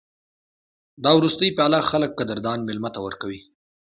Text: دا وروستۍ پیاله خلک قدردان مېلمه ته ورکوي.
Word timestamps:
دا 1.03 1.11
وروستۍ 1.19 1.49
پیاله 1.57 1.79
خلک 1.91 2.11
قدردان 2.19 2.59
مېلمه 2.67 2.89
ته 2.95 2.99
ورکوي. 3.05 3.39